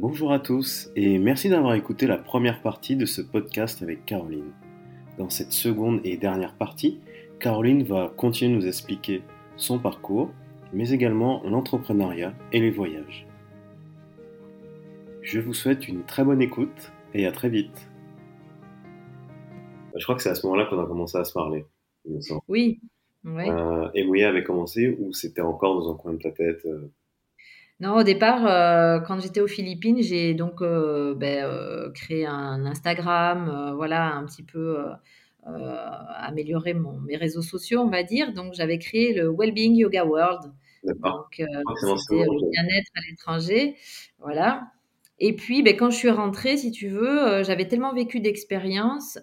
[0.00, 4.52] Bonjour à tous et merci d'avoir écouté la première partie de ce podcast avec Caroline.
[5.18, 7.00] Dans cette seconde et dernière partie,
[7.40, 9.22] Caroline va continuer de nous expliquer
[9.56, 10.30] son parcours,
[10.72, 13.26] mais également l'entrepreneuriat et les voyages.
[15.20, 17.90] Je vous souhaite une très bonne écoute et à très vite.
[19.96, 21.66] Je crois que c'est à ce moment-là qu'on a commencé à se parler.
[22.46, 22.78] Oui.
[23.26, 26.88] Euh, et Mouya avait commencé ou c'était encore dans un coin de ta tête euh?
[27.80, 34.14] Non, au départ, euh, quand j'étais aux Philippines, j'ai donc ben, créé un Instagram, voilà,
[34.14, 34.78] un petit peu
[35.44, 38.32] amélioré mon, mes réseaux sociaux, on va dire.
[38.32, 40.52] Donc, j'avais créé le Wellbeing Yoga World.
[40.84, 43.76] Donc, c'était le bien-être à l'étranger,
[44.18, 44.72] voilà.
[45.20, 49.18] Et puis, ben, quand je suis rentrée, si tu veux, j'avais tellement vécu d'expériences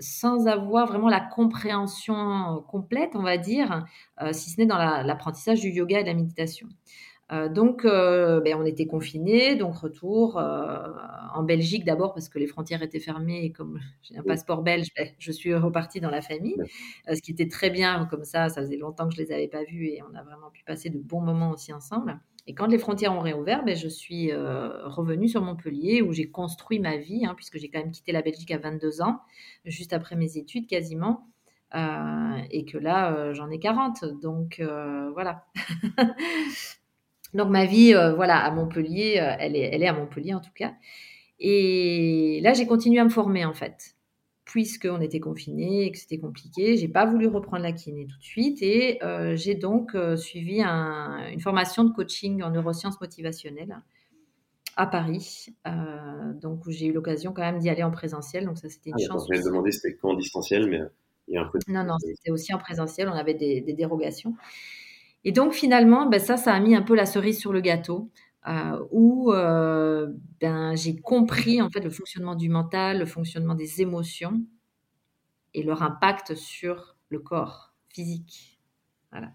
[0.00, 3.86] sans avoir vraiment la compréhension complète, on va dire,
[4.22, 6.68] euh, si ce n'est dans l'apprentissage du yoga et de la méditation.
[7.32, 12.48] Euh, donc, euh, ben, on était confinés, donc retour en Belgique d'abord parce que les
[12.48, 16.22] frontières étaient fermées et comme j'ai un passeport belge, ben, je suis repartie dans la
[16.22, 16.56] famille,
[17.06, 18.48] ce qui était très bien comme ça.
[18.48, 20.90] Ça faisait longtemps que je les avais pas vus et on a vraiment pu passer
[20.90, 22.18] de bons moments aussi ensemble.
[22.46, 26.30] Et quand les frontières ont réouvert, ben, je suis euh, revenue sur Montpellier où j'ai
[26.30, 29.20] construit ma vie, hein, puisque j'ai quand même quitté la Belgique à 22 ans,
[29.64, 31.28] juste après mes études quasiment,
[31.74, 34.04] euh, et que là, euh, j'en ai 40.
[34.20, 34.62] Donc
[35.14, 35.44] voilà.
[37.34, 40.74] donc ma vie, voilà, à Montpellier, elle est, elle est à Montpellier en tout cas.
[41.38, 43.96] Et là, j'ai continué à me former en fait
[44.44, 46.76] puisqu'on était confinés et que c'était compliqué.
[46.76, 50.62] J'ai pas voulu reprendre la kiné tout de suite et euh, j'ai donc euh, suivi
[50.62, 53.80] une formation de coaching en neurosciences motivationnelles
[54.76, 58.46] à Paris, euh, donc où j'ai eu l'occasion quand même d'y aller en présentiel.
[58.46, 59.26] Donc ça, c'était une ah, chance.
[59.30, 60.80] Je vais demander c'était quand en distanciel, mais
[61.28, 61.58] il y a un peu.
[61.68, 63.08] Non, non, c'était aussi en présentiel.
[63.08, 64.34] On avait des, dérogations.
[65.24, 68.10] Et donc finalement, ben, ça, ça a mis un peu la cerise sur le gâteau.
[68.48, 70.08] Euh, où euh,
[70.40, 74.42] ben, j'ai compris en fait le fonctionnement du mental, le fonctionnement des émotions
[75.52, 78.58] et leur impact sur le corps physique.
[79.10, 79.32] Voilà.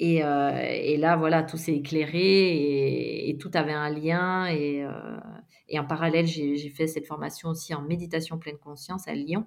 [0.00, 4.46] Et, euh, et là, voilà, tout s'est éclairé et, tout avait un lien.
[4.48, 4.84] Et,
[5.78, 9.46] en parallèle, j'ai fait cette formation aussi en méditation pleine conscience à Lyon.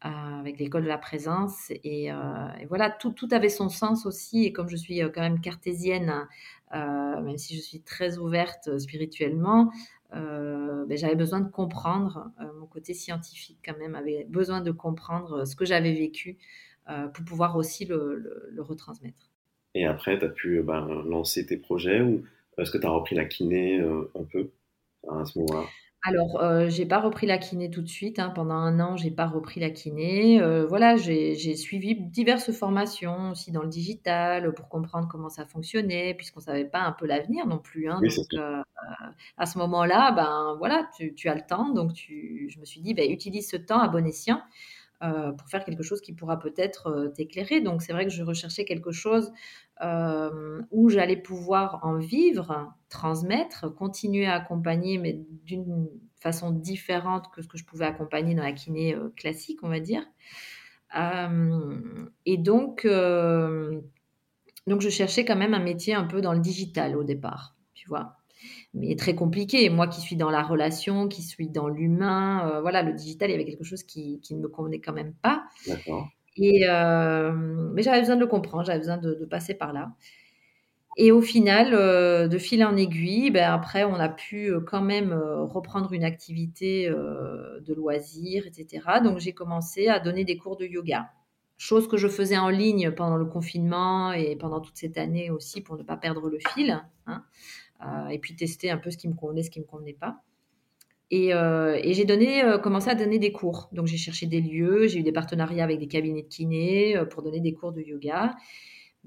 [0.00, 1.70] avec l'école de la présence.
[1.70, 4.44] Et, et voilà, tout, tout, avait son sens aussi.
[4.44, 6.24] Et comme je suis quand même cartésienne euh,
[6.72, 9.70] même si je suis très ouverte euh, spirituellement,
[10.14, 15.44] euh, ben, j'avais besoin de comprendre, mon côté scientifique quand même avait besoin de comprendre
[15.44, 16.38] ce que j'avais vécu
[17.12, 19.30] pour pouvoir aussi le, retransmettre.
[19.74, 22.24] Et après, tu as pu ben, lancer tes projets ou
[22.56, 24.50] est-ce que tu as repris la kiné un peu
[25.06, 25.66] à ce moment-là?
[26.02, 28.30] Alors, euh, j'ai pas repris la kiné tout de suite, hein.
[28.30, 30.40] Pendant un an, j'ai pas repris la kiné.
[30.40, 36.14] Euh, voilà, j'ai suivi diverses formations aussi dans le digital, pour comprendre comment ça fonctionnait,
[36.14, 38.02] puisqu'on savait pas un peu l'avenir non plus, hein.
[38.04, 38.62] Donc, euh,
[39.38, 43.08] à ce moment-là, ben, voilà, tu as le temps, donc je me suis dit: «Beh,
[43.08, 44.42] utilise ce temps à bon escient».
[45.00, 47.60] Euh, pour faire quelque chose qui pourra peut-être euh, t'éclairer.
[47.60, 49.32] Donc c'est vrai que je recherchais quelque chose
[49.80, 55.88] euh, où j'allais pouvoir en vivre, transmettre, continuer à accompagner, mais d'une
[56.18, 60.04] façon différente que ce que je pouvais accompagner dans la kiné classique, on va dire.
[62.26, 62.84] et donc,
[64.66, 67.88] donc je cherchais quand même un métier un peu dans le digital au départ, tu
[67.88, 68.16] vois
[68.74, 69.70] mais très compliqué.
[69.70, 73.32] Moi qui suis dans la relation, qui suis dans l'humain, euh, voilà, le digital, il
[73.32, 75.44] y avait quelque chose qui, qui ne me convenait quand même pas.
[76.36, 79.92] Et, euh, mais j'avais besoin de le comprendre, j'avais besoin de, passer par là.
[80.96, 85.12] Et au final, euh, de fil en aiguille, ben après, on a pu quand même
[85.12, 89.00] reprendre une activité de loisirs, etc.
[89.02, 91.10] Donc, j'ai commencé à donner des cours de yoga.
[91.58, 95.60] Chose que je faisais en ligne pendant le confinement et pendant toute cette année aussi
[95.60, 96.80] pour ne pas perdre le fil.
[97.06, 97.24] Hein.
[97.84, 99.92] Euh, et puis tester un peu ce qui me convenait, ce qui ne me convenait
[99.92, 100.22] pas.
[101.10, 103.68] Et, euh, j'ai euh, commencé à donner des cours.
[103.72, 107.24] Donc j'ai cherché des lieux, j'ai eu des partenariats avec des cabinets de kiné pour
[107.24, 108.36] donner des cours de yoga.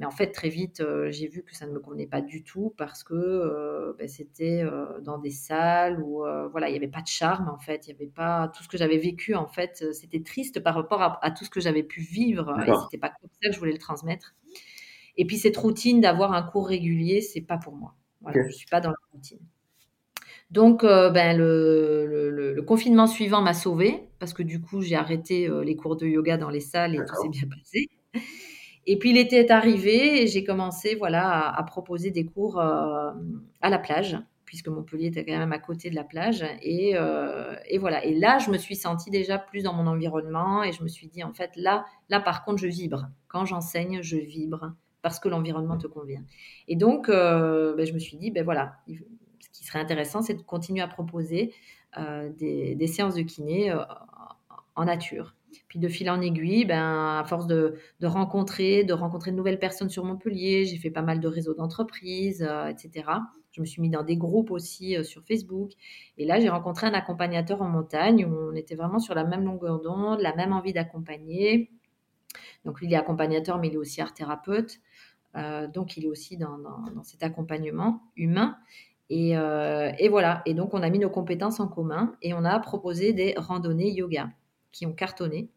[0.01, 2.73] Mais en fait, très vite, j'ai vu que ça ne me convenait pas du tout
[2.75, 4.63] parce que ben, c'était
[5.03, 7.95] dans des salles où voilà, il n'y avait pas de charme en fait, il n'y
[8.01, 11.29] avait pas tout ce que j'avais vécu en fait, c'était triste par rapport à, à,
[11.29, 13.77] tout ce que j'avais pu vivre et c'était pas comme ça que je voulais le
[13.77, 14.33] transmettre.
[15.17, 17.93] Et puis cette routine d'avoir un cours régulier, c'est pas pour moi.
[18.33, 19.39] Je ne suis pas dans la routine.
[20.51, 25.63] Donc, euh, ben, le, confinement suivant m'a sauvée parce que du coup, j'ai arrêté euh,
[25.63, 27.89] les cours de yoga dans les salles et tout s'est bien passé.
[28.87, 33.11] Et puis, l'été est arrivé et j'ai commencé voilà, à, proposer des cours euh,
[33.61, 36.43] à la plage puisque Montpellier était quand même à côté de la plage.
[36.61, 36.89] Et,
[37.69, 38.03] et, voilà.
[38.03, 41.07] Et là, je me suis sentie déjà plus dans mon environnement et je me suis
[41.07, 43.07] dit, en fait, là, là par contre, je vibre.
[43.29, 44.73] Quand j'enseigne, je vibre
[45.03, 46.25] parce que l'environnement te convient.
[46.67, 48.75] Et donc, euh, ben, je me suis dit, ben voilà,
[49.53, 51.53] qui serait intéressant, c'est de continuer à proposer
[51.95, 53.73] des, séances de kiné
[54.75, 55.35] en nature.
[55.67, 59.89] Puis de fil en aiguille, ben, à force de, rencontrer, de rencontrer de nouvelles personnes
[59.89, 63.03] sur Montpellier, j'ai fait pas mal de réseaux d'entreprises, etc.
[63.51, 65.71] Je me suis mis dans des groupes aussi euh, sur Facebook.
[66.17, 69.43] Et là, j'ai rencontré un accompagnateur en montagne où on était vraiment sur la même
[69.43, 71.69] longueur d'onde, la même envie d'accompagner.
[72.63, 74.79] Donc, il est accompagnateur, mais il est aussi art thérapeute.
[75.35, 76.57] Euh, donc, il est aussi dans,
[77.03, 78.57] cet accompagnement humain.
[79.09, 80.41] Et, euh, et, voilà.
[80.45, 83.91] Et donc, on a mis nos compétences en commun et on a proposé des randonnées
[83.91, 84.29] yoga
[84.71, 85.49] qui ont cartonné.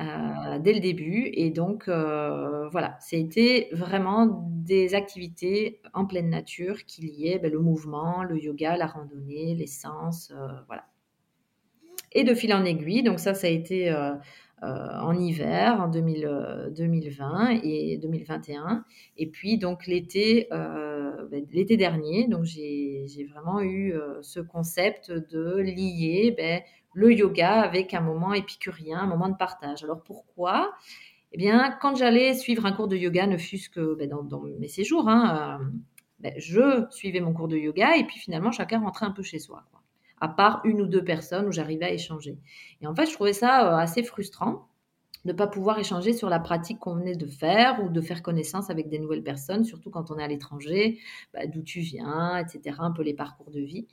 [0.00, 1.30] Euh, dès le début.
[1.32, 7.60] Et donc, euh, voilà, c'était vraiment des activités en pleine nature qui liaient ben, le
[7.60, 10.86] mouvement, le yoga, la randonnée, l'essence, euh, voilà.
[12.12, 13.92] Et de fil en aiguille, donc ça, ça a été
[14.62, 18.84] en hiver, en 2020 et 2021.
[19.16, 26.32] Et puis, donc, l'été, ben, l'été dernier, donc j'ai vraiment eu ce concept de lier
[26.36, 26.60] ben,
[26.94, 29.84] le yoga avec un moment épicurien, un moment de partage.
[29.84, 30.74] Alors pourquoi?
[31.32, 34.68] Eh bien, quand j'allais suivre un cours de yoga, ne fût-ce que ben, dans, mes
[34.68, 35.64] séjours, hein, euh,
[36.20, 39.40] ben, je suivais mon cours de yoga et puis finalement chacun rentrait un peu chez
[39.40, 39.64] soi.
[40.20, 42.38] À part une ou deux personnes où j'arrivais à échanger.
[42.80, 44.68] Et en fait, je trouvais ça euh, assez frustrant
[45.24, 48.22] de ne pas pouvoir échanger sur la pratique qu'on venait de faire ou de faire
[48.22, 50.98] connaissance avec des nouvelles personnes, surtout quand on est à l'étranger,
[51.32, 53.88] bah, d'où tu viens, etc., un peu les parcours de vie.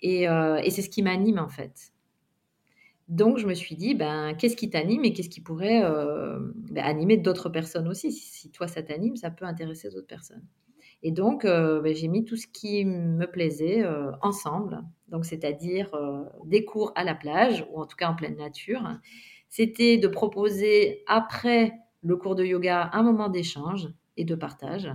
[0.00, 1.92] Et, euh, et c'est ce qui m'anime en fait.
[3.08, 6.38] Donc, je me suis dit, ben, qu'est-ce qui t'anime et qu'est-ce qui pourrait euh,
[6.70, 8.12] ben, animer d'autres personnes aussi?
[8.12, 10.44] Si, toi, ça t'anime, ça peut intéresser d'autres personnes.
[11.02, 14.82] Et donc, euh, ben, j'ai mis tout ce qui me plaisait euh, ensemble.
[15.08, 15.90] Donc, c'est-à-dire
[16.44, 18.82] des cours à la plage ou en tout cas en pleine nature.
[19.48, 21.72] C'était de proposer après
[22.02, 23.88] le cours de yoga un moment d'échange
[24.18, 24.90] et de partage.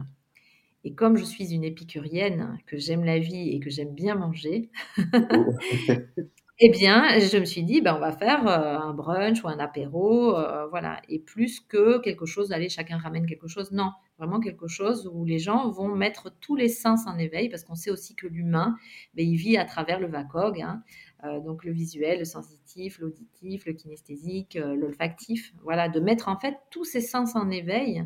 [0.83, 4.69] Et comme je suis une épicurienne, que j'aime la vie et que j'aime bien manger,
[5.13, 5.55] oh.
[6.59, 9.57] Eh bien, je me suis dit, ben, on va faire euh, un brunch ou un
[9.57, 11.01] apéro, euh, voilà.
[11.09, 13.71] Et plus que quelque chose, allez, chacun ramène quelque chose.
[13.71, 17.63] Non, vraiment quelque chose où les gens vont mettre tous les sens en éveil, parce
[17.63, 18.77] qu'on sait aussi que l'humain,
[19.15, 20.83] ben, il vit à travers le VACOG, hein.
[21.23, 25.53] euh, donc le visuel, le sensitif, l'auditif, le kinesthésique, l'olfactif.
[25.63, 28.05] Voilà, de mettre en fait tous ces sens en éveil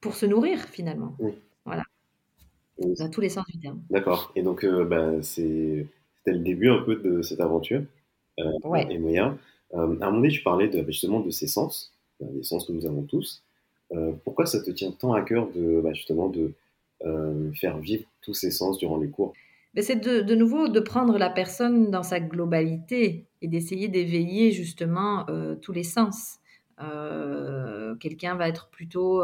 [0.00, 1.14] pour se nourrir finalement.
[1.66, 1.84] Voilà.
[2.78, 3.82] Dans tous les sens du terme.
[3.90, 4.32] D'accord.
[4.34, 5.86] Et donc, ben, c'est
[6.24, 7.82] c'était le début un peu de cette aventure.
[8.38, 9.38] Euh, Et moyen.
[9.74, 12.66] Euh, à un moment donné, tu parlais de, justement de ces sens, euh, les sens
[12.66, 13.42] que nous avons tous.
[13.92, 16.52] Euh, pourquoi ça te tient tant à cœur de bah, justement de
[17.54, 19.32] faire vivre tous ces sens durant les cours?
[19.76, 25.26] C'est de, de, nouveau de prendre la personne dans sa globalité et d'essayer d'éveiller justement
[25.60, 26.38] tous les sens.
[26.78, 29.20] Quelqu'un va être plutôt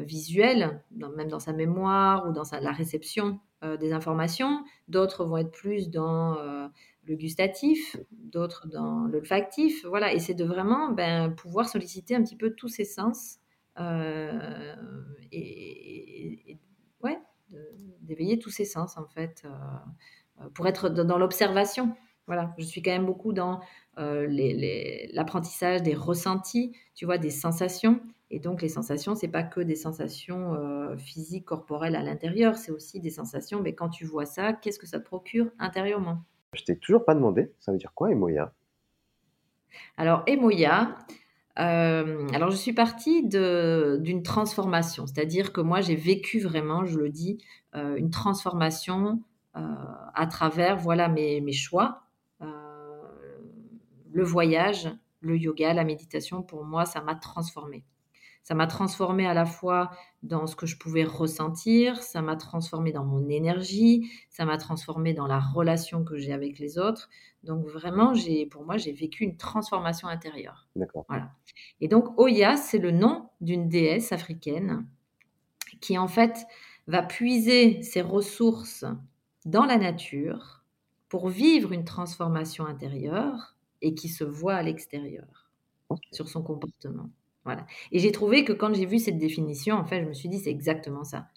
[0.00, 5.50] visuel, même dans sa mémoire ou dans sa, la réception des informations, d'autres vont être
[5.50, 6.68] plus dans euh,
[7.04, 12.36] le gustatif, d'autres dans l'olfactif, voilà, et c'est de vraiment ben, pouvoir solliciter un petit
[12.36, 13.38] peu tous ces sens
[13.78, 14.74] euh,
[15.32, 16.58] et,
[17.02, 17.18] ouais,
[18.00, 19.46] d'éveiller tous ces sens en fait,
[20.54, 21.94] pour être dans l'observation.
[22.26, 23.60] Voilà, je suis quand même beaucoup dans
[23.96, 28.00] l'apprentissage des ressentis, tu vois, des sensations.
[28.30, 32.72] Et donc, les sensations, c'est pas que des sensations euh, physiques, corporelles à l'intérieur, c'est
[32.72, 33.62] aussi des sensations.
[33.62, 36.24] Mais quand tu vois ça, qu'est-ce que ça te procure intérieurement?
[36.52, 38.52] Je t'ai toujours pas demandé, ça veut dire quoi, Emoya?
[39.96, 40.96] Alors, Emoya,
[41.58, 47.10] euh, alors je suis partie d'une transformation, c'est-à-dire que moi, j'ai vécu vraiment, je le
[47.10, 47.38] dis,
[47.74, 49.22] euh, une transformation
[50.14, 52.02] à travers voilà mes, mes choix,
[54.12, 56.42] le voyage, le yoga, la méditation.
[56.42, 57.84] Pour moi, ça m'a transformée.
[58.46, 59.90] Ça m'a transformé à la fois
[60.22, 65.14] dans ce que je pouvais ressentir, ça m'a transformé dans mon énergie, ça m'a transformé
[65.14, 67.08] dans la relation que j'ai avec les autres.
[67.42, 70.68] Donc vraiment, j'ai, pour moi, j'ai vécu une transformation intérieure.
[70.76, 71.06] D'accord.
[71.08, 71.32] Voilà.
[71.80, 74.86] Et donc Oya, c'est le nom d'une déesse africaine
[75.80, 76.46] qui en fait
[76.86, 78.84] va puiser ses ressources
[79.44, 80.62] dans la nature
[81.08, 85.50] pour vivre une transformation intérieure et qui se voit à l'extérieur
[86.12, 87.10] sur son comportement.
[87.92, 90.38] Et j'ai trouvé que quand j'ai vu cette définition, en fait, je me suis dit,
[90.38, 91.28] c'est exactement ça.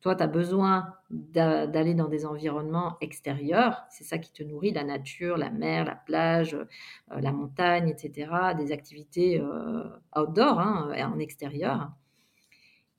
[0.00, 4.84] Toi, tu as besoin d'aller dans des environnements extérieurs, c'est ça qui te nourrit, la
[4.84, 9.84] nature, la mer, la plage, euh, la montagne, etc., des activités euh,
[10.14, 11.90] outdoor, hein, en extérieur.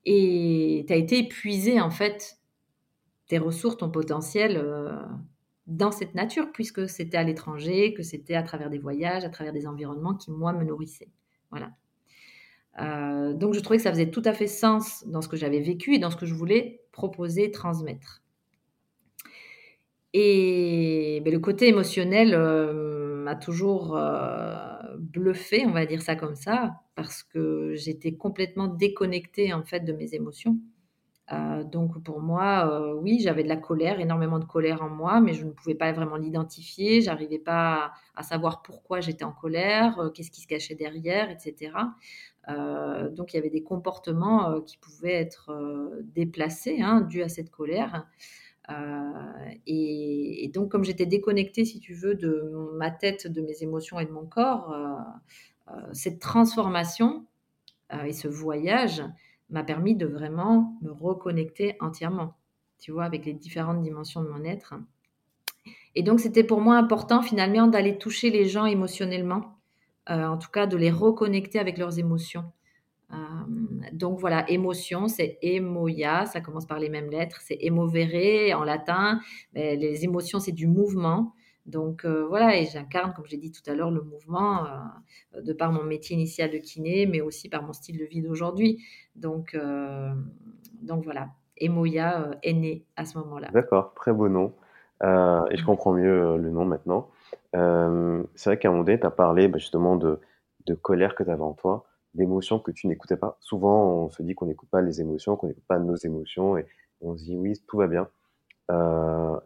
[0.05, 2.39] Et tu as été épuisé, en fait,
[3.27, 4.97] tes ressources, ton potentiel euh,
[5.67, 9.53] dans cette nature, puisque c'était à l'étranger, que c'était à travers des voyages, à travers
[9.53, 11.09] des environnements qui, moi, me nourrissaient.
[11.49, 11.71] Voilà.
[12.79, 15.61] Euh, donc je trouvais que ça faisait tout à fait sens dans ce que j'avais
[15.61, 18.21] vécu et dans ce que je voulais proposer, transmettre.
[20.13, 23.97] Et ben, le côté émotionnel m'a toujours
[24.97, 29.93] bluffé, on va dire ça comme ça, parce que j'étais complètement déconnectée en fait de
[29.93, 30.59] mes émotions.
[31.31, 35.21] Euh, donc pour moi, euh, oui, j'avais de la colère, énormément de colère en moi,
[35.21, 37.01] mais je ne pouvais pas vraiment l'identifier.
[37.01, 41.71] J'arrivais pas à, savoir pourquoi j'étais en colère, euh, qu'est-ce qui se cachait derrière, etc.
[43.11, 45.51] donc il y avait des comportements qui pouvaient être
[46.03, 48.07] déplacés, hein, dus à cette colère.
[49.65, 53.99] Et, et, donc comme j'étais déconnectée, si tu veux, de ma tête, de mes émotions
[53.99, 54.75] et de mon corps,
[55.93, 57.25] cette transformation
[58.05, 59.01] et ce voyage
[59.49, 62.35] m'a permis de vraiment me reconnecter entièrement,
[62.79, 64.73] tu vois, avec les différentes dimensions de mon être.
[65.95, 69.57] Et donc, c'était pour moi important finalement d'aller toucher les gens émotionnellement,
[70.09, 72.51] euh, en tout cas de les reconnecter avec leurs émotions.
[73.11, 73.15] Euh,
[73.93, 79.21] donc voilà, émotion, c'est emoia, ça commence par les mêmes lettres, c'est emovere en latin.
[79.53, 81.33] Les émotions, c'est du mouvement.
[81.65, 85.51] Donc euh, voilà, et j'incarne, comme j'ai dit tout à l'heure, le mouvement euh, de
[85.51, 88.83] par mon métier initial de kiné, mais aussi par mon style de vie d'aujourd'hui.
[89.15, 90.13] Donc, euh,
[90.81, 93.49] donc voilà, Emoya est né à ce moment-là.
[93.51, 94.53] D'accord, très beau nom.
[95.01, 97.09] et je comprends mieux le nom maintenant.
[97.53, 100.19] c'est vrai qu'à un moment donné, tu as parlé bah, justement de,
[100.67, 103.37] de colère que tu avais en toi, d'émotions que tu n'écoutais pas.
[103.39, 106.67] Souvent, on se dit qu'on n'écoute pas les émotions, qu'on n'écoute pas nos émotions, et
[107.01, 108.07] on se dit oui, tout va bien.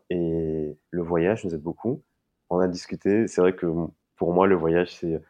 [0.09, 2.01] et le voyage nous aide beaucoup
[2.49, 3.27] on a discuté.
[3.27, 3.67] C'est vrai que
[4.15, 5.21] pour moi, le voyage, c'est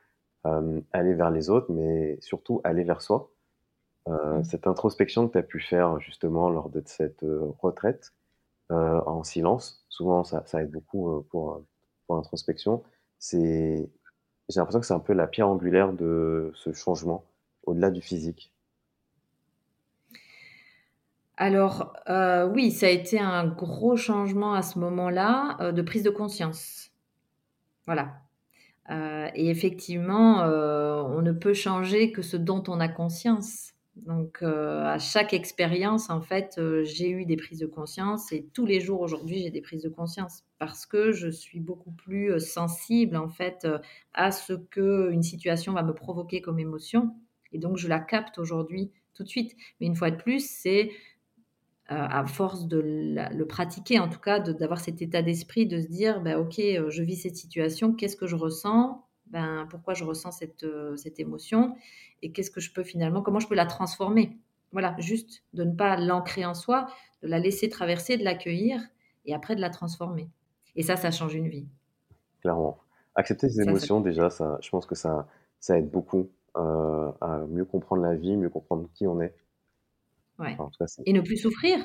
[0.45, 3.31] euh, aller vers les autres, mais surtout aller vers soi.
[4.07, 4.43] Euh, mmh.
[4.45, 8.13] Cette introspection que tu as pu faire justement lors de cette euh, retraite
[8.71, 11.63] en silence, souvent ça, aide beaucoup pour,
[12.05, 12.83] pour l'introspection.
[13.17, 13.89] C'est,
[14.47, 17.25] j'ai l'impression que c'est un peu la pierre angulaire de ce changement
[17.63, 18.53] au-delà du physique.
[21.35, 21.93] Alors
[22.53, 26.88] oui, ça a été un gros changement à ce moment-là de prise de conscience.
[27.89, 28.21] Voilà.
[28.91, 33.73] Euh, et effectivement, euh, on ne peut changer que ce dont on a conscience.
[33.95, 38.67] Donc, euh, à chaque expérience, en fait, j'ai eu des prises de conscience et tous
[38.67, 43.17] les jours aujourd'hui, j'ai des prises de conscience parce que je suis beaucoup plus sensible,
[43.17, 43.67] en fait,
[44.13, 47.15] à ce que une situation va me provoquer comme émotion.
[47.53, 49.55] Et donc, je la capte aujourd'hui tout de suite.
[49.81, 50.91] Mais une fois de plus, c'est
[51.91, 56.21] à force de le pratiquer, en tout cas, d'avoir cet état d'esprit, de se dire,
[56.21, 59.03] ben, ok, euh, je vis cette situation, qu'est-ce que je ressens?
[59.27, 61.75] Ben, Pourquoi je ressens cette, euh, cette émotion?
[62.21, 64.37] Et qu'est-ce que je peux finalement, comment je peux la transformer?
[64.71, 66.87] Voilà, juste de ne pas l'ancrer en soi,
[67.23, 68.81] de la laisser traverser, de l'accueillir
[69.25, 70.29] et après de la transformer.
[70.75, 71.67] Et ça, ça change une vie.
[72.41, 72.77] Clairement.
[73.15, 75.27] Accepter ses émotions, déjà, ça, je pense que ça,
[75.59, 79.33] ça aide beaucoup à mieux comprendre la vie, mieux comprendre qui on est.
[81.05, 81.79] Et ne plus souffrir.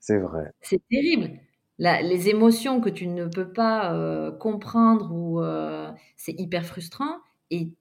[0.00, 0.52] C'est vrai.
[0.60, 1.38] C'est terrible.
[1.78, 7.18] les émotions que tu ne peux pas euh, comprendre ou euh, c'est hyper frustrant
[7.50, 7.72] et,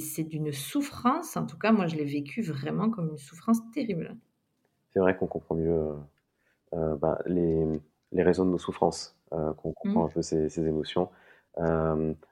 [0.00, 1.38] c'est d'une souffrance.
[1.38, 4.18] En tout cas, moi, je l'ai vécu vraiment comme une souffrance terrible.
[4.90, 5.94] C'est vrai qu'on comprend mieux
[6.74, 7.80] euh, bah, les,
[8.12, 10.06] raisons de nos souffrances, qu'on comprend mmh.
[10.06, 11.08] un peu ces, émotions.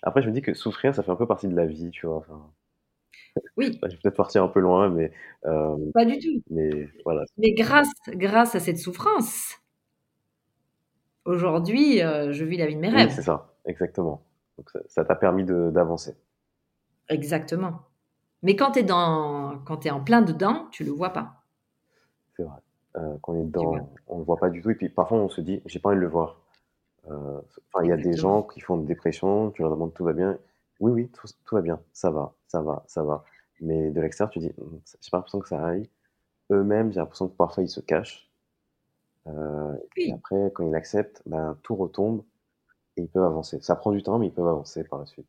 [0.03, 2.07] après, je me dis que souffrir, ça fait un peu partie de la vie, tu
[2.07, 2.27] vois.
[3.57, 3.79] Oui.
[3.83, 5.13] Je vais peut-être partir un peu loin, mais.
[5.45, 6.43] Euh, pas du tout.
[6.51, 7.25] Mais voilà.
[7.39, 9.57] Mais grâce, grâce à cette souffrance,
[11.25, 13.11] aujourd'hui, euh, je vis la vie de mes rêves.
[13.11, 14.23] c'est ça, exactement.
[14.59, 16.17] Donc ça t'a permis d'avancer.
[17.09, 17.83] Exactement.
[18.43, 21.43] Mais quand tu es, dans, quand es en plein dedans, tu le vois pas.
[22.37, 22.59] C'est vrai.
[22.97, 24.71] Euh, quand on est dedans, on le voit pas du tout.
[24.71, 26.41] Et puis parfois, on se dit, j'ai pas envie de le voir.
[27.07, 30.13] Enfin, il y a des gens qui font une dépression, tu leur demandes tout va
[30.13, 30.39] bien.
[30.81, 33.25] Oui, oui, tout, va bien, ça va, ça va, ça va.
[33.61, 35.89] Mais de l'extérieur, tu dis, «Hum, j'ai pas l'impression que ça aille.
[36.51, 38.31] Eux-mêmes, j'ai l'impression que parfois ils se cachent.
[39.27, 42.23] Euh, et après, quand ils acceptent, ben, tout retombe
[42.97, 43.59] et ils peuvent avancer.
[43.61, 45.27] Ça prend du temps, mais ils peuvent avancer par la suite.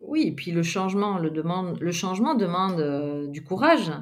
[0.00, 3.92] Oui, et puis le changement, le, demande, le changement demande euh, du courage.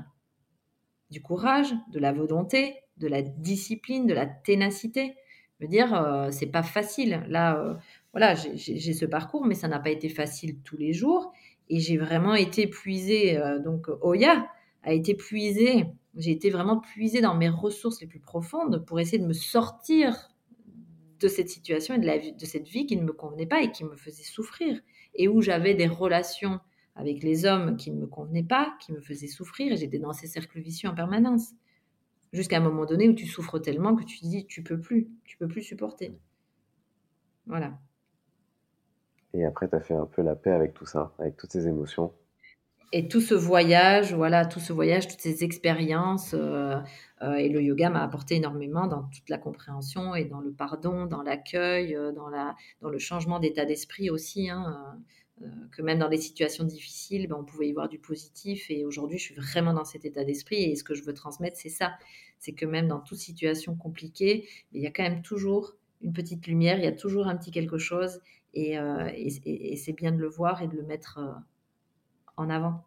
[1.10, 5.14] Du courage, de la volonté, de la discipline, de la ténacité.
[5.58, 7.24] Je veux dire, euh, c'est pas facile.
[7.28, 7.78] Là,
[8.16, 11.34] voilà, j'ai ce parcours, mais ça n'a pas été facile tous les jours.
[11.68, 14.48] Et j'ai vraiment été puisée, euh, donc Oya
[14.84, 15.84] a été puisée,
[16.16, 20.30] j'ai été vraiment puisée dans mes ressources les plus profondes pour essayer de me sortir
[21.20, 23.96] de cette situation et de, cette vie qui ne me convenait pas et qui me
[23.96, 24.80] faisait souffrir.
[25.14, 26.58] Et où j'avais des relations
[26.94, 30.14] avec les hommes qui ne me convenaient pas, qui me faisaient souffrir, et j'étais dans
[30.14, 31.50] ces cercles vicieux en permanence.
[32.32, 35.10] Jusqu'à un moment donné où tu souffres tellement que tu te dis tu peux plus,
[35.24, 36.16] tu peux plus supporter.
[37.44, 37.78] Voilà.
[39.36, 41.68] Et après, tu as fait un peu la paix avec tout ça, avec toutes ces
[41.68, 42.12] émotions.
[42.92, 46.76] Et tout ce voyage, voilà, tout ce voyage, toutes ces expériences, euh,
[47.22, 51.04] euh, et le yoga m'a apporté énormément dans toute la compréhension et dans le pardon,
[51.04, 54.48] dans l'accueil, euh, dans, la, dans le changement d'état d'esprit aussi.
[54.48, 54.98] Hein,
[55.70, 58.70] que même dans des situations difficiles, ben, on pouvait y voir du positif.
[58.70, 60.62] Et aujourd'hui, je suis vraiment dans cet état d'esprit.
[60.64, 61.92] Et ce que je veux transmettre, c'est ça.
[62.38, 66.46] C'est que même dans toute situation compliquée, il y a quand même toujours une petite
[66.46, 68.20] lumière, il y a toujours un petit quelque chose.
[68.56, 68.78] Et,
[69.44, 71.20] et c'est bien de le voir et de le mettre
[72.36, 72.84] en avant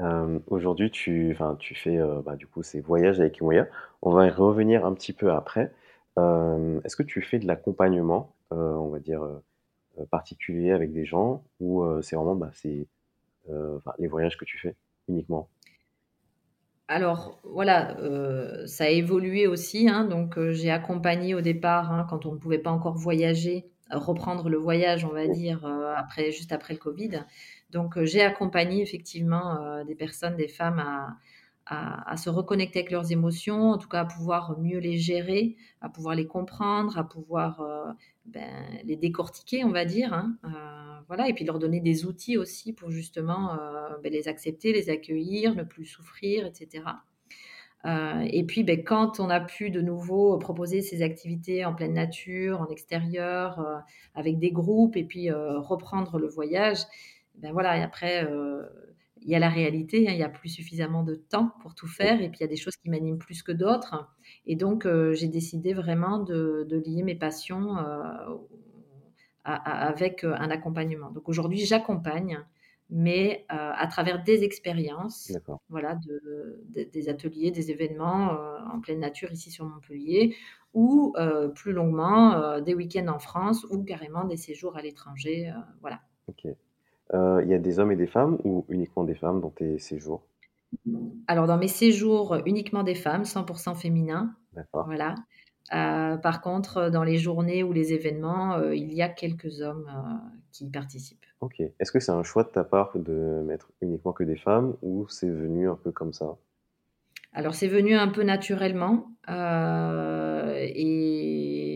[0.00, 3.68] euh, Aujourd'hui, tu, tu fais euh, bah, du coup ces voyages avec Imoya.
[4.02, 5.72] On va y revenir un petit peu après.
[6.18, 9.22] Euh, est-ce que tu fais de l'accompagnement, on va dire,
[10.10, 12.50] particulier avec des gens ou c'est vraiment bah,
[13.98, 14.76] les voyages que tu fais
[15.08, 15.48] uniquement?
[16.86, 17.96] Alors voilà,
[18.66, 19.88] ça a évolué aussi.
[19.88, 24.48] Hein, donc j'ai accompagné au départ, hein, quand on ne pouvait pas encore voyager, reprendre
[24.48, 25.64] le voyage, on va dire,
[25.96, 27.24] après, juste après le Covid.
[27.74, 30.78] Donc, euh, j'ai accompagné effectivement euh, des personnes, des femmes
[31.66, 35.88] à, se reconnecter avec leurs émotions, en tout cas à pouvoir mieux les gérer, à
[35.88, 37.90] pouvoir les comprendre, à pouvoir euh,
[38.26, 38.48] ben,
[38.84, 40.12] les décortiquer, on va dire.
[40.12, 40.36] Hein,
[41.08, 43.58] voilà, et puis leur donner des outils aussi pour justement
[44.02, 46.84] ben, les accepter, les accueillir, ne plus souffrir, etc.
[47.84, 52.60] et puis, ben, quand on a pu de nouveau proposer ces activités en pleine nature,
[52.60, 53.82] en extérieur,
[54.14, 56.78] avec des groupes, et puis reprendre le voyage,
[57.36, 58.62] ben voilà, et après, euh,
[59.22, 61.86] il y a la réalité, hein, il n'y a plus suffisamment de temps pour tout
[61.86, 64.08] faire, et puis il y a des choses qui m'animent plus que d'autres.
[64.46, 68.36] Et donc, euh, j'ai décidé vraiment de, lier mes passions euh,
[69.44, 71.10] avec un accompagnement.
[71.10, 72.38] Donc aujourd'hui, j'accompagne,
[72.90, 75.32] mais à travers des expériences,
[75.68, 75.98] voilà,
[76.74, 78.36] des ateliers, des événements
[78.72, 80.36] en pleine nature ici sur Montpellier,
[80.74, 81.14] ou
[81.54, 85.52] plus longuement, des week-ends en France, ou carrément des séjours à l'étranger.
[85.80, 86.00] voilà.
[86.28, 86.46] Ok.
[87.12, 89.78] Euh, il y a des hommes et des femmes ou uniquement des femmes dans tes
[89.78, 90.22] séjours?
[91.28, 94.34] Alors dans mes séjours, uniquement des femmes, 100% féminins.
[94.54, 94.86] D'accord.
[94.86, 95.14] Voilà.
[95.72, 99.90] Euh, par contre, dans les journées ou les événements, euh, il y a quelques hommes,
[100.52, 101.24] qui participent.
[101.44, 101.60] OK.
[101.60, 105.06] Est-ce que c'est un choix de ta part de mettre uniquement que des femmes ou
[105.08, 106.36] c'est venu un peu comme ça?
[107.32, 109.10] Alors c'est venu un peu naturellement,
[110.58, 111.74] et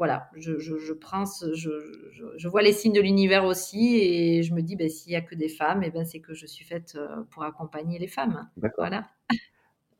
[0.00, 4.74] voilà, je, je, prends, je, vois les signes de l'univers aussi et je me dis,
[4.74, 6.94] ben, s'il n'y a que des femmes, et eh ben, c'est que je suis faite
[6.96, 8.48] euh, pour accompagner les femmes.
[8.56, 8.86] D'accord.
[8.86, 9.04] Voilà.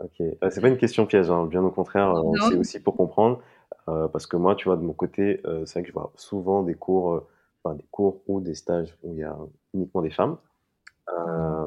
[0.03, 1.45] Ok, euh, c'est pas une question piège, hein.
[1.45, 3.43] bien au contraire, euh, c'est aussi pour comprendre,
[3.85, 6.75] parce que moi, tu vois, de mon côté, c'est vrai que je vois souvent des
[6.75, 7.27] cours,
[7.67, 9.37] des cours ou des stages où il y a
[9.75, 10.39] uniquement des femmes.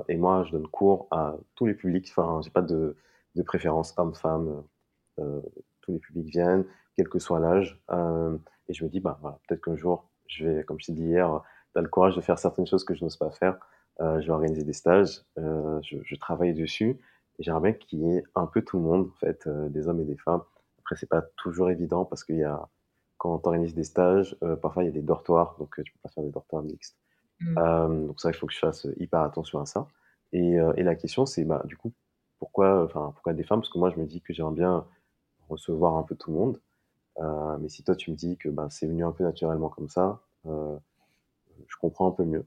[0.07, 2.95] et moi, je donne cours à tous les publics, enfin, j'ai pas de,
[3.35, 4.63] de préférence homme-femme,
[5.83, 7.79] tous les publics viennent quel que soit l'âge.
[7.91, 10.93] Euh, et je me dis, bah, voilà, peut-être qu'un jour, je vais, comme je t'ai
[10.93, 11.41] dit hier,
[11.73, 13.57] tu as le courage de faire certaines choses que je n'ose pas faire.
[14.01, 16.99] Euh, je vais organiser des stages, euh, je, travaille dessus.
[17.39, 20.05] Et j'aimerais qu'il y ait un peu tout le monde, en fait, des hommes et
[20.05, 20.41] des femmes.
[20.79, 22.67] Après, c'est pas toujours évident parce qu'il y a,
[23.23, 26.09] quand on organise des stages, parfois il y a des dortoirs, donc tu peux pas
[26.09, 26.97] faire des dortoirs mixtes.
[27.39, 28.07] Mmh.
[28.07, 29.87] donc ça, il faut que je fasse hyper attention à ça.
[30.33, 31.93] Et, et la question, c'est, bah, du coup,
[32.39, 33.61] pourquoi, enfin, pourquoi des femmes?
[33.61, 34.85] Parce que moi, je me dis que j'aimerais bien
[35.49, 36.59] recevoir un peu tout le monde.
[37.19, 39.89] Euh, mais si toi tu me dis que ben, c'est venu un peu naturellement comme
[39.89, 40.75] ça, euh,
[41.67, 42.45] je comprends un peu mieux.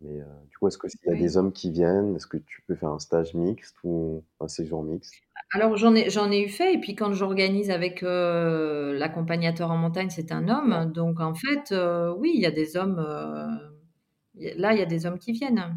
[0.00, 2.62] Mais euh, du coup, est-ce qu'il y a des hommes qui viennent Est-ce que tu
[2.62, 5.14] peux faire un stage mixte ou un séjour mixte?
[5.52, 10.10] Alors j'en ai, j'en ai eu fait, et puis quand j'organise avec l'accompagnateur en montagne,
[10.10, 10.92] c'est un homme.
[10.92, 11.74] Donc en fait,
[12.18, 12.96] oui, il y a des hommes.
[14.34, 15.76] là, il y a des hommes qui viennent.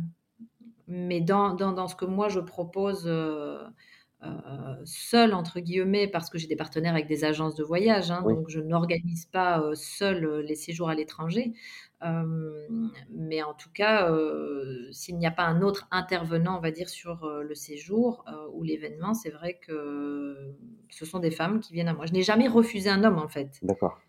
[0.88, 3.08] Mais dans, dans, dans ce que moi je propose
[4.24, 8.22] euh, seul entre guillemets parce que j'ai des partenaires avec des agences de voyage, hein,
[8.22, 11.54] donc je n'organise pas euh, seul euh, les séjours à l'étranger.
[13.10, 14.12] Mais en tout cas,
[14.92, 19.14] s'il n'y a pas un autre intervenant, on va dire, sur le séjour ou l'événement,
[19.14, 20.56] c'est vrai que
[20.90, 22.06] ce sont des femmes qui viennent à moi.
[22.06, 23.60] Je n'ai jamais refusé un homme, en fait.
[23.62, 24.00] D'accord.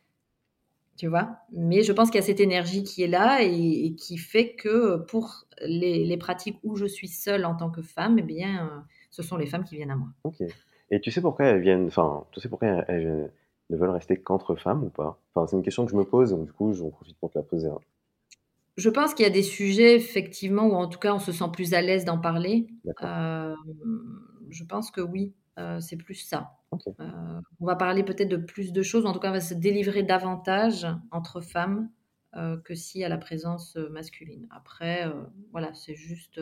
[0.97, 1.39] Tu vois?
[1.53, 4.97] Mais je pense qu'il y a cette énergie qui est là et, qui fait que
[4.97, 9.23] pour les, les, pratiques où je suis seule en tant que femme, eh bien, ce
[9.23, 10.09] sont les femmes qui viennent à moi.
[10.25, 10.43] Ok.
[10.91, 13.33] Et tu sais pourquoi elles viennent, enfin, tu sais pourquoi elles,
[13.71, 15.19] ne veulent rester qu'entre femmes ou pas?
[15.35, 17.39] Enfin, c'est une question que je me pose, donc du coup, j'en profite pour te
[17.39, 17.69] la poser.
[18.77, 21.51] Je pense qu'il y a des sujets, effectivement, où en tout cas, on se sent
[21.53, 22.69] plus à l'aise d'en parler.
[23.03, 23.55] Euh,
[24.49, 26.53] je pense que oui, euh, c'est plus ça.
[26.73, 29.55] Euh, on va parler peut-être de plus de choses, en tout cas, on va se
[29.55, 31.91] délivrer davantage entre femmes
[32.65, 34.49] que si à la présence masculine.
[34.51, 35.07] Après,
[35.51, 36.41] voilà, c'est juste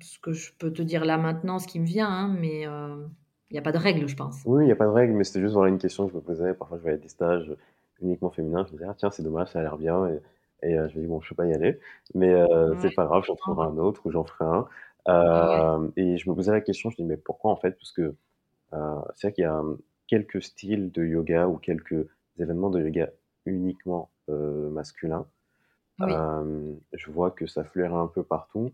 [0.00, 2.66] ce que je peux te dire là maintenant, ce qui me vient, hein, mais
[3.50, 4.44] il n'y a pas de règle, je pense.
[4.44, 6.16] Oui, il n'y a pas de règle, mais c'était juste voilà une question que je
[6.16, 6.54] me posais.
[6.54, 7.54] Parfois, je voyais des stages
[8.00, 10.08] uniquement féminins, je me disais, ah, tiens, c'est dommage, ça a l'air bien.
[10.08, 10.20] Et
[10.62, 11.80] et je me dis: «Bon, je peux pas y aller,
[12.14, 12.34] mais
[12.80, 14.66] c'est pas grave, j'en trouverai un autre ou j'en ferai un».
[15.96, 18.14] et je me posais la question, je dis: «Mais pourquoi en fait?» parce que,
[19.16, 22.06] c'est vrai qu'il y a, mmh, quelques styles de yoga ou quelques
[22.38, 23.10] événements de yoga
[23.46, 25.26] uniquement, masculins.
[25.98, 26.20] Oui.
[26.92, 28.70] je vois que ça flaire un peu partout.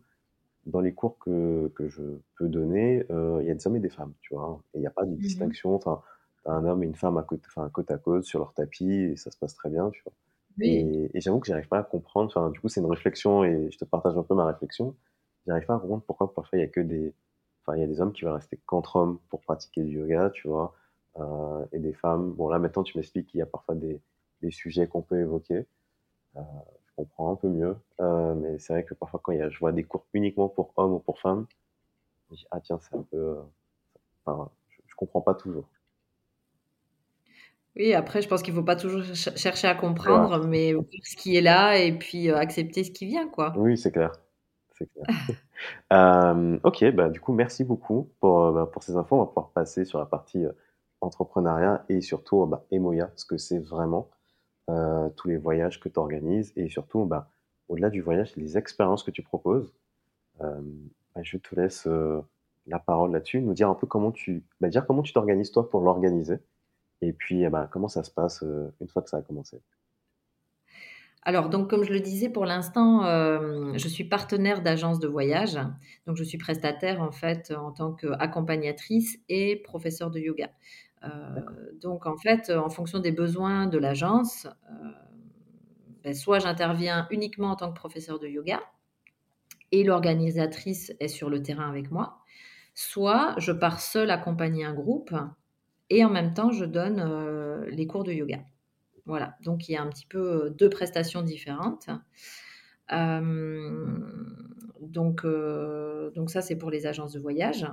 [0.66, 2.02] Dans les cours que que je
[2.36, 4.60] peux donner, il y a des hommes et des femmes, tu vois?
[4.74, 6.02] Et il y a pas de Mmh distinction, enfin,
[6.44, 9.16] un homme et une femme à côté enfin, côte à côte sur leur tapis et
[9.16, 10.12] ça se passe très bien, tu vois?
[10.58, 10.82] Oui.
[10.82, 13.70] Et et j'avoue que j'arrive pas à comprendre, enfin, du coup, c'est une réflexion et
[13.70, 14.96] je te partage un peu ma réflexion.
[15.46, 17.14] J'arrive pas à comprendre pourquoi parfois il y a que des
[17.62, 20.30] enfin, il y a des hommes qui vont rester qu'entre hommes pour pratiquer du yoga,
[20.30, 20.74] tu vois?
[21.18, 22.32] Heu et des femmes.
[22.32, 24.00] Bon là, maintenant, tu m'expliques qu'il y a parfois des
[24.42, 25.66] des sujets qu'on peut évoquer.
[26.34, 29.58] Je comprends un peu mieux, heu, mais c'est vrai que parfois quand y a je
[29.58, 31.46] vois des cours uniquement pour hommes ou pour femmes,
[32.30, 33.40] je dis: «Ah tiens, c'est un peu, heu»
[34.26, 35.68] enfin, je je comprends pas toujours.
[37.76, 40.72] Oui, après, je pense qu'il faut pas toujours ch chercher à comprendre, mais
[41.04, 43.52] ce qui est là et puis, heu, accepter ce qui vient, quoi.
[43.54, 44.12] Oui, c'est clair,
[44.94, 45.06] clair.
[46.64, 49.16] OK, bah, du coup, merci beaucoup pour, bah, pour ces infos.
[49.16, 50.56] On va pouvoir passer sur la partie, heu,
[51.00, 54.10] entrepreneuriat et surtout, bah, Emoya, ce que c'est vraiment,
[54.70, 57.30] heu, tous les voyages que tu organises et surtout, bah,
[57.68, 59.74] au-delà du voyage, les expériences que tu proposes.
[60.40, 62.22] Hem, bah, je te laisse, heu,
[62.66, 65.68] la parole là-dessus, nous dire un peu comment tu bah, dire comment tu t'organises toi
[65.70, 66.38] pour l'organiser
[67.02, 68.42] et puis, eh bah, comment ça se passe,
[68.80, 69.62] une fois que ça a commencé?
[71.22, 73.02] Alors donc comme je le disais pour l'instant,
[73.76, 75.58] je suis partenaire d'agence de voyage,
[76.06, 80.50] donc je suis prestataire en fait en tant qu'accompagnatrice et professeure de yoga.
[81.04, 84.94] Heu, donc en fait, en fonction des besoins de l'agence, heu,
[86.04, 88.60] beh, soit j'interviens uniquement en tant que professeure de yoga
[89.72, 92.18] et l'organisatrice est sur le terrain avec moi,
[92.74, 95.14] soit je pars seule accompagner un groupe
[95.90, 97.02] et en même temps je donne,
[97.70, 98.40] les cours de yoga.
[99.06, 101.88] Voilà, donc il y a un petit peu, heu, 2 prestations différentes.
[104.80, 105.24] Donc
[106.14, 107.66] donc ça, c'est pour les agences de voyage.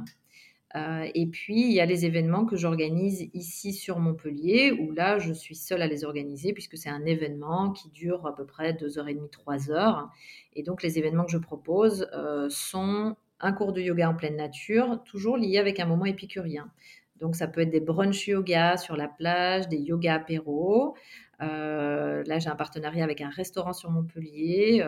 [0.76, 5.20] Heu et puis il y a les événements que j'organise ici sur Montpellier où là,
[5.20, 8.74] je suis seule à les organiser puisque c'est un événement qui dure à peu près
[8.74, 10.10] 2 heures et demie, 3 heures
[10.56, 14.36] et donc les événements que je propose, heu, sont un cours de yoga en pleine
[14.38, 16.72] nature, toujours lié avec un moment épicurien.
[17.20, 20.96] Donc ça peut être des brunchs yoga sur la plage, des yoga apéros.
[21.42, 24.84] Heu, là, j'ai un partenariat avec un restaurant sur Montpellier,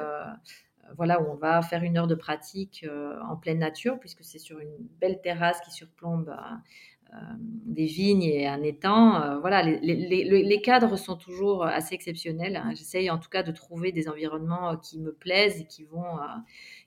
[0.97, 4.39] voilà, où on va faire une heure de pratique, heu, en pleine nature puisque c'est
[4.39, 10.61] sur une belle terrasse qui surplombe, heu, hem, des vignes et un étang, voilà, les
[10.63, 12.71] cadres sont toujours assez exceptionnels, hein.
[12.75, 16.05] J'essaye en tout cas de trouver des environnements, qui me plaisent et qui vont,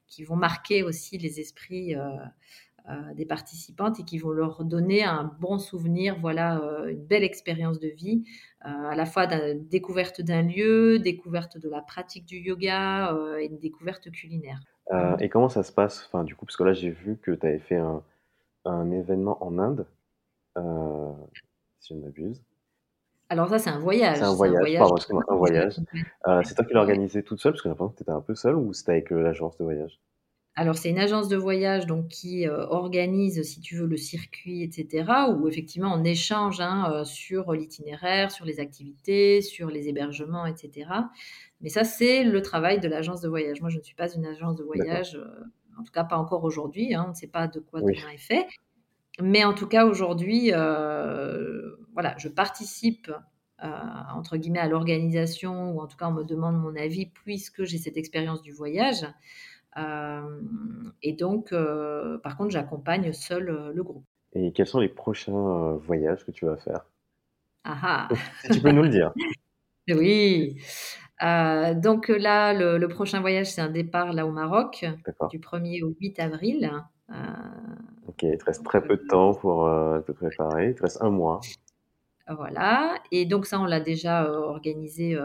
[0.08, 1.94] qui vont marquer aussi les esprits,
[3.14, 7.78] des participantes et qui vont leur donner un bon souvenir, voilà, heu, une belle expérience
[7.80, 8.24] de vie,
[8.64, 13.58] heu, à la fois découverte d'un lieu, découverte de la pratique du yoga, et une
[13.58, 14.60] découverte culinaire.
[15.20, 16.06] Et comment ça se passe?
[16.06, 18.02] Enfin, du coup, parce que là, j'ai vu que tu avais fait un
[18.68, 19.86] un événement en Inde,
[21.80, 22.42] si je ne m'abuse.
[23.30, 25.74] Alors ça, c'est un voyage, c'est un voyage, voyage pardon, excuse-moi, un voyage.
[26.44, 27.52] c'est toi qui l'as organisé toute seule?
[27.52, 29.64] Parce que j'ai l'impression que tu étais un peu seule ou c'était avec, l'agence de
[29.64, 30.00] voyage?
[30.60, 34.64] Alors c'est une agence de voyage donc qui, heu, organise, si tu veux, le circuit
[34.64, 39.88] et cetera, où effectivement on échange, hein, heu, sur l'itinéraire, sur les activités, sur les
[39.88, 41.10] hébergements et cetera.
[41.60, 43.60] Mais ça, c'est le travail de l'agence de voyage.
[43.60, 45.30] Moi, je ne suis pas une agence de voyage, heu,
[45.78, 47.94] en tout cas pas encore aujourd'hui, hein, on ne sait pas de quoi Oui.
[47.94, 48.48] demain est fait.
[49.22, 53.10] Mais en tout cas aujourd'hui, voilà, je participe,
[53.62, 57.78] entre guillemets «à l'organisation» ou en tout cas on me demande mon avis puisque j'ai
[57.78, 59.06] cette expérience du voyage.
[59.78, 64.04] Hem et donc heu, par contre, j'accompagne seule, heu, le groupe.
[64.34, 66.84] Et quels sont les prochains, voyages que tu vas faire?
[67.64, 68.08] Ah ah!
[68.42, 69.12] Si tu peux nous le dire.
[69.90, 70.60] Oui!
[71.20, 74.84] Donc là, le le prochain voyage, c'est un départ là au Maroc,
[75.30, 76.70] du 1er au 8 avril.
[78.06, 79.64] OK, il te reste donc très peu de temps pour,
[80.06, 80.68] te préparer.
[80.68, 81.40] Il te reste un mois.
[82.28, 85.16] voilà et donc ça, on l'a déjà, organisé,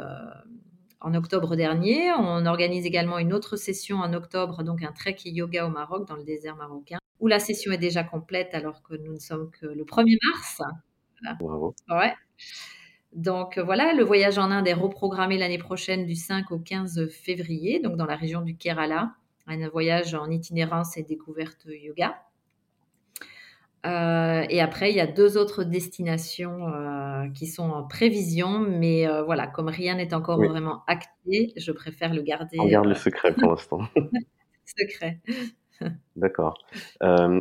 [1.04, 2.12] en octobre dernier.
[2.18, 6.16] On organise également une autre session en octobre, donc un trek yoga au Maroc, dans
[6.16, 9.68] le désert marocain, où la session est déjà complète alors que nous ne sommes que
[9.68, 10.62] le 1er mars.
[11.40, 11.76] Bravo.
[11.90, 12.14] Ouais.
[13.14, 17.80] Donc voilà, le voyage en Inde est reprogrammé l'année prochaine du 5 au 15 février,
[17.80, 19.14] donc dans la région du Kerala.
[19.46, 22.16] Un voyage en itinérance et découverte yoga.
[23.86, 29.08] Heu et après, il y a 2 autres destinations, heu, qui sont en prévision, mais
[29.08, 32.22] heu, voilà, comme rien n'est encore Oui, vraiment acté, je préfère le
[32.60, 33.80] on garder, garde le secret pour l'instant.
[34.66, 35.22] secret.
[36.16, 36.56] D'accord.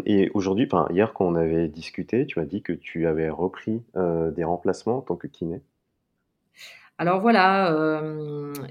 [0.06, 3.82] Et aujourd'hui, enfin, hier, quand on avait discuté, tu m'as dit que tu avais repris,
[3.94, 5.62] des remplacements en tant que kiné.
[6.98, 7.74] Alors voilà,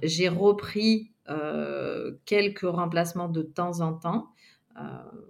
[0.04, 1.12] j'ai repris
[2.26, 4.28] quelques remplacements de temps en temps.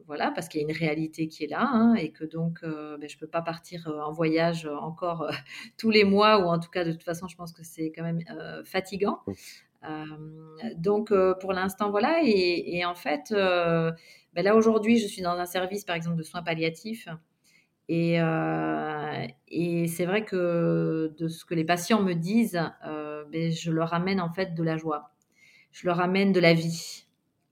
[0.08, 3.08] Voilà, parce qu'il y a une réalité qui est là hein, et que donc ben,
[3.08, 5.30] je ne peux pas partir en voyage encore
[5.78, 8.04] tous les mois ou en tout cas de toute façon je pense que c'est quand
[8.04, 8.22] même
[8.66, 9.20] fatigant.
[10.76, 15.86] donc pour l'instant voilà et, en fait ben là aujourd'hui je suis dans un service
[15.86, 17.08] par exemple de soins palliatifs
[17.88, 18.18] et,
[19.48, 22.62] et c'est vrai que de ce que les patients me disent,
[23.32, 25.12] ben, je leur amène en fait de la joie.
[25.72, 27.06] Je leur amène de la vie,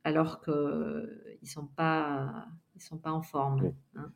[0.04, 3.74] alors qu'ils ne sont, pas, ils sont pas en forme.
[3.96, 4.12] Hein.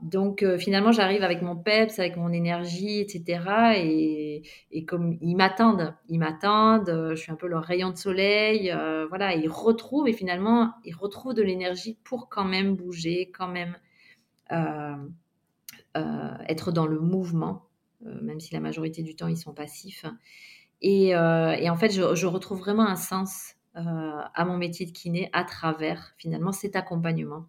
[0.00, 3.74] Donc euh, finalement, j'arrive avec mon peps, avec mon énergie, etc.
[3.76, 7.96] Et, et comme ils m'attendent, ils m'attendent, euh, je suis un peu leur rayon de
[7.96, 13.30] soleil, euh, voilà, ils retrouvent et finalement, ils retrouvent de l'énergie pour quand même bouger,
[13.36, 13.76] quand même
[16.48, 17.66] être dans le mouvement,
[18.00, 20.04] même si la majorité du temps ils sont passifs.
[20.84, 25.30] Euh, et, en fait, je, retrouve vraiment un sens euh, à mon métier de kiné
[25.32, 27.46] à travers finalement cet accompagnement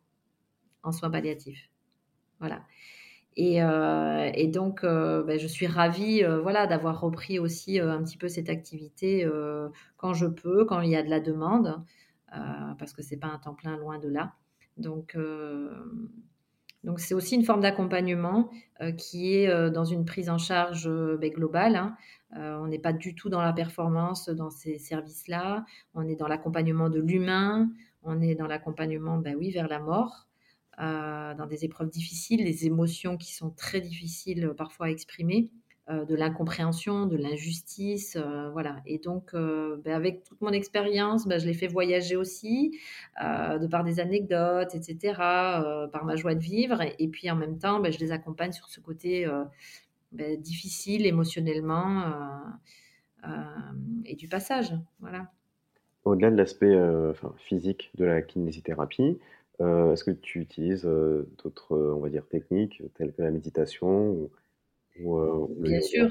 [0.84, 1.70] en soins palliatifs.
[2.40, 2.64] Voilà.
[3.38, 8.50] Et, euh, donc, ben, je suis ravie voilà, d'avoir repris aussi un petit peu cette
[8.50, 9.28] activité
[9.98, 11.84] quand je peux, quand il y a de la demande,
[12.32, 14.34] parce que c'est pas un temps plein loin de là.
[14.78, 15.18] Donc,
[16.86, 18.50] donc c'est aussi une forme d'accompagnement
[18.98, 21.76] qui est dans une prise en charge ben, globale.
[21.76, 21.98] Hein.
[22.38, 25.65] Euh, on n'est pas du tout dans la performance dans ces services-là.
[25.93, 27.69] On est dans l'accompagnement de l'humain.
[28.04, 30.28] On est dans l'accompagnement, ben vers la mort,
[30.80, 35.50] euh, dans des épreuves difficiles, des émotions qui sont très difficiles parfois à exprimer.
[35.88, 38.17] Euh, de l'incompréhension, de l'injustice,
[38.54, 38.78] voilà.
[38.88, 42.80] Et donc, ben avec toute mon expérience, ben je les fais voyager aussi,
[43.21, 45.13] de par des anecdotes, etc.,
[45.91, 46.82] par ma joie de vivre.
[46.98, 49.28] Et, puis en même temps, ben je les accompagne sur ce côté
[50.38, 53.30] difficile émotionnellement euh, euh,
[54.06, 54.74] et du passage.
[55.00, 55.32] Voilà.
[56.04, 59.19] Au-delà de l'aspect euh, physique de la kinésithérapie,
[59.60, 64.30] est-ce que tu utilises d'autres, on va dire, techniques telles que la méditation
[64.98, 66.10] Bien sûr.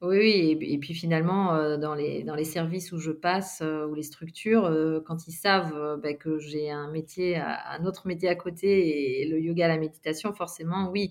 [0.00, 3.94] Oui, et, puis finalement, euh, dans, les, dans les services où je passe, euh, ou
[3.94, 8.36] les structures, euh, quand ils savent bah, que j'ai un métier, un autre métier à
[8.36, 11.10] côté, et le yoga, la méditation, forcément, oui,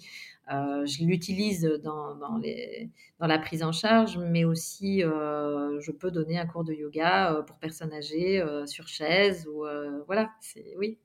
[0.50, 6.40] je l'utilise dans, dans, les, dans la prise en charge, mais aussi je peux donner
[6.40, 9.66] un cours de yoga pour personnes âgées sur chaise, ou
[10.06, 10.98] voilà, c'est, oui,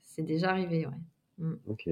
[0.00, 0.94] c'est déjà arrivé, ouais.
[1.36, 1.54] Mm.
[1.66, 1.88] Ok.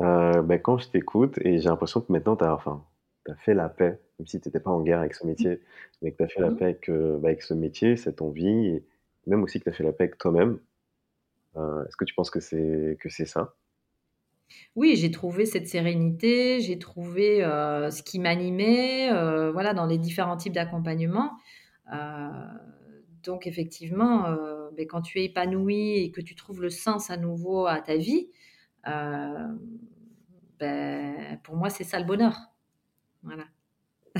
[0.00, 2.84] Ben, quand je t'écoute, et j'ai l'impression que maintenant, tu as, enfin,
[3.28, 5.60] as fait la paix, même si tu n'étais pas en guerre avec ce métier,
[6.00, 6.56] mais que tu as fait la mmh.
[6.56, 8.84] paix avec, euh, bah, avec, ce métier, cette envie, et
[9.26, 10.58] même aussi que tu as fait la paix avec toi-même.
[11.56, 13.54] Euh, est-ce que tu penses que c'est que c'est ça?
[14.76, 19.10] Oui, j'ai trouvé cette sérénité, j'ai trouvé euh, ce qui m'animait,
[19.52, 21.32] voilà, dans les différents types d'accompagnement.
[23.22, 24.30] donc effectivement,
[24.76, 27.96] ben, quand tu es épanoui et que tu trouves le sens à nouveau à ta
[27.96, 28.28] vie,
[28.84, 29.58] ben,
[31.42, 32.36] pour moi, c'est ça le bonheur.
[33.22, 33.44] Voilà.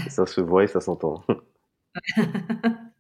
[0.09, 1.23] Ça se voit et ça s'entend.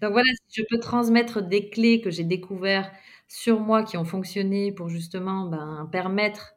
[0.00, 2.92] Donc voilà, si je peux transmettre des clés que j'ai découvertes
[3.28, 6.54] sur moi qui ont fonctionné pour justement ben, permettre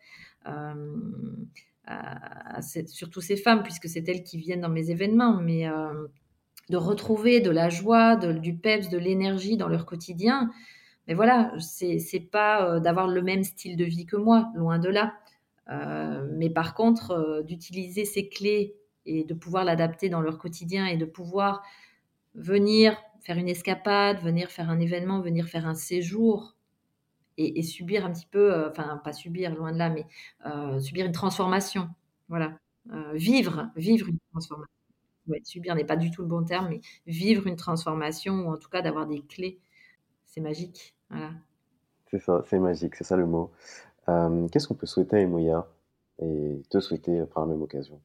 [0.47, 0.95] euh,
[1.85, 6.07] à, surtout ces femmes, puisque c'est elles qui viennent dans mes événements, mais euh,
[6.69, 10.51] de retrouver de la joie, du peps, de l'énergie dans leur quotidien.
[11.07, 14.89] Mais voilà, c'est pas euh, d'avoir le même style de vie que moi, loin de
[14.89, 15.13] là.
[15.69, 20.85] Euh, mais par contre, euh, d'utiliser ces clés et de pouvoir l'adapter dans leur quotidien
[20.87, 21.63] et de pouvoir
[22.33, 26.55] venir faire une escapade, venir faire un événement, venir faire un séjour
[27.37, 30.05] et, subir un petit peu, enfin pas subir, loin de là, mais
[30.79, 31.89] subir une transformation.
[32.29, 32.57] Voilà.
[33.13, 34.71] vivre, vivre une transformation.
[35.43, 38.69] subir n'est pas du tout le bon terme, mais vivre une transformation ou en tout
[38.69, 39.59] cas d'avoir des clés,
[40.25, 40.94] c'est magique.
[41.09, 41.31] Voilà.
[42.07, 43.51] C'est ça, c'est magique, c'est ça le mot.
[44.07, 45.67] Euh, qu'est-ce qu'on peut souhaiter à Emoya
[46.19, 47.99] et te souhaiter par la même occasion?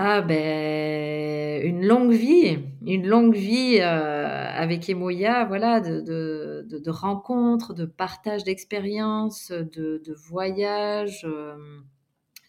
[0.00, 7.74] Ah ben une longue vie, une longue vie euh, avec Emoya, voilà, de, de, rencontres,
[7.74, 11.56] de partage d'expériences, de, de voyages, euh,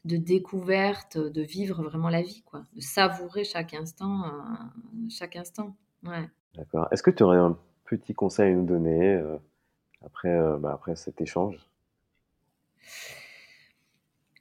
[0.05, 4.25] de découvertes, de vivre vraiment la vie, quoi, de savourer chaque instant,
[5.09, 5.75] chaque instant.
[6.05, 6.29] Ouais.
[6.55, 6.87] D'accord.
[6.91, 7.57] Est-ce que tu aurais un
[7.97, 9.21] petit conseil à nous donner
[10.05, 11.57] après, euh, bah, après cet échange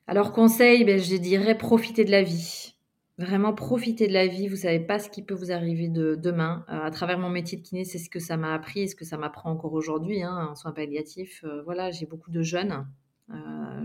[0.06, 2.74] Alors, conseil, ben, je dirais profiter de la vie.
[3.18, 4.46] Vraiment profiter de la vie.
[4.46, 6.64] Vous savez pas ce qui peut vous arriver de demain.
[6.68, 8.94] Euh, à travers mon métier de kiné, c'est ce que ça m'a appris et ce
[8.94, 11.42] que ça m'apprend encore aujourd'hui hein, en soins palliatifs.
[11.44, 12.86] Euh, voilà, j'ai beaucoup de jeunes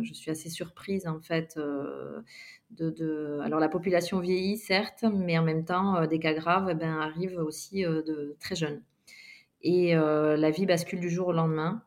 [0.02, 1.60] je suis assez surprise en fait
[2.72, 6.98] de, Alors la population vieillit certes, mais en même temps des cas graves eh ben,
[7.00, 8.82] arrivent aussi de très jeunes.
[9.64, 11.84] Et la vie bascule du jour au lendemain.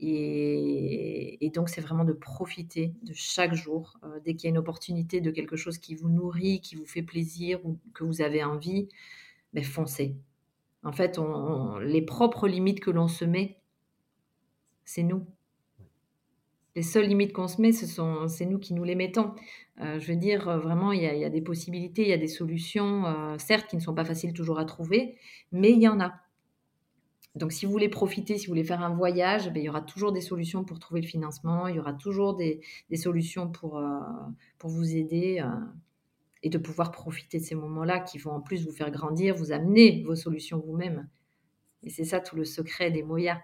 [0.00, 3.98] Et, donc, c'est vraiment de profiter de chaque jour.
[4.24, 7.02] dès qu'il y a une opportunité de quelque chose qui vous nourrit, qui vous fait
[7.02, 8.88] plaisir ou que vous avez envie,
[9.52, 10.16] ben, foncez.
[10.84, 11.20] En fait,
[11.82, 13.58] les propres limites que l'on se met,
[14.84, 15.26] c'est nous.
[16.76, 17.86] Les seules limites qu'on se met, ce
[18.28, 19.32] c'est nous qui nous les mettons.
[19.80, 23.68] je veux dire, vraiment, il y, a, des possibilités, il y a des solutions, certes,
[23.68, 25.16] qui ne sont pas faciles toujours à trouver,
[25.50, 26.14] mais il y en a.
[27.34, 29.82] Donc, si vous voulez profiter, si vous voulez faire un voyage, ben, il y aura
[29.82, 32.60] toujours des solutions pour trouver le financement, il y aura toujours des,
[32.94, 34.00] solutions pour, euh,
[34.58, 35.48] pour vous aider euh,
[36.42, 39.52] et de pouvoir profiter de ces moments-là qui vont en plus vous faire grandir, vous
[39.52, 41.08] amener vos solutions vous-même.
[41.84, 43.40] Et c'est ça tout le secret des Moya,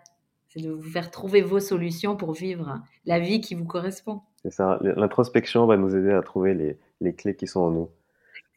[0.48, 4.22] c'est de vous faire trouver vos solutions pour vivre la vie qui vous correspond.
[4.42, 7.90] C'est ça, l'introspection va nous aider à trouver les, les, clés qui sont en nous.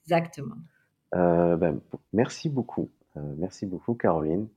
[0.03, 0.55] Exactement.
[1.15, 1.79] Euh, ben,
[2.11, 2.89] merci beaucoup.
[3.15, 4.47] merci beaucoup, Caroline.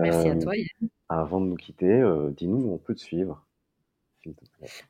[0.00, 0.88] Merci à toi, Yann.
[1.08, 2.04] Avant de nous quitter,
[2.36, 3.44] dis-nous où on peut te suivre,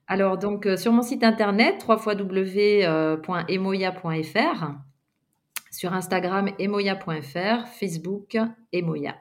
[0.06, 2.88] Alors donc, sur mon site internet www.emoya.fr,
[5.70, 8.36] sur Instagram emoya.fr, Facebook
[8.72, 9.14] emoya.